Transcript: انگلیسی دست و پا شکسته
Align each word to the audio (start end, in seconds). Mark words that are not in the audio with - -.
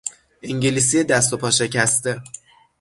انگلیسی 0.41 1.03
دست 1.03 1.33
و 1.33 1.37
پا 1.37 1.51
شکسته 1.51 2.21